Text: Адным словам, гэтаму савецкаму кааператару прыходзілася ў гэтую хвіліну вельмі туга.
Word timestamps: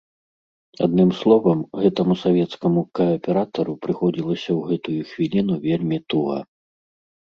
Адным 0.85 1.11
словам, 1.19 1.59
гэтаму 1.83 2.17
савецкаму 2.23 2.79
кааператару 3.03 3.79
прыходзілася 3.87 4.51
ў 4.59 4.61
гэтую 4.75 5.01
хвіліну 5.15 5.65
вельмі 5.71 6.07
туга. 6.13 6.39